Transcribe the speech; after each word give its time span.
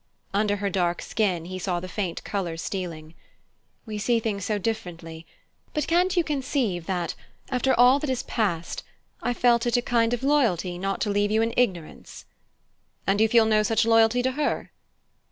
_"Under 0.33 0.55
her 0.55 0.69
dark 0.71 0.99
skin 1.03 1.45
he 1.45 1.59
saw 1.59 1.79
the 1.79 1.87
faint 1.87 2.23
colour 2.23 2.57
stealing. 2.57 3.13
"We 3.85 3.99
see 3.99 4.19
things 4.19 4.43
so 4.45 4.57
differently 4.57 5.27
but 5.75 5.85
can't 5.85 6.17
you 6.17 6.23
conceive 6.23 6.87
that, 6.87 7.13
after 7.51 7.75
all 7.75 7.99
that 7.99 8.09
has 8.09 8.23
passed, 8.23 8.81
I 9.21 9.35
felt 9.35 9.67
it 9.67 9.77
a 9.77 9.81
kind 9.83 10.11
of 10.11 10.23
loyalty 10.23 10.79
not 10.79 11.01
to 11.01 11.11
leave 11.11 11.29
you 11.29 11.43
in 11.43 11.53
ignorance?" 11.55 12.25
"And 13.05 13.21
you 13.21 13.27
feel 13.29 13.45
no 13.45 13.61
such 13.61 13.85
loyalty 13.85 14.23
to 14.23 14.31
her?" 14.31 14.71